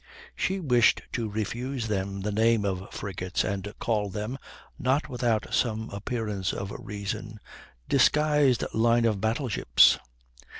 She 0.35 0.59
wished 0.59 1.03
to 1.11 1.29
refuse 1.29 1.87
them 1.87 2.21
the 2.21 2.31
name 2.31 2.65
of 2.65 2.91
frigates, 2.91 3.43
and 3.43 3.71
called 3.77 4.13
them, 4.13 4.39
not 4.79 5.09
without 5.09 5.53
some 5.53 5.91
appearance 5.91 6.53
of 6.53 6.73
reason, 6.79 7.39
disguised 7.87 8.63
line 8.73 9.05
of 9.05 9.21
battle 9.21 9.47
ships. 9.47 9.99